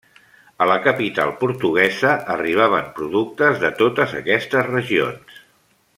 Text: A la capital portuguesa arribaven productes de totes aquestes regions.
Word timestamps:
A 0.65 0.67
la 0.69 0.77
capital 0.85 1.33
portuguesa 1.41 2.15
arribaven 2.37 2.89
productes 3.01 3.61
de 3.65 3.73
totes 3.83 4.19
aquestes 4.25 4.69
regions. 4.73 5.41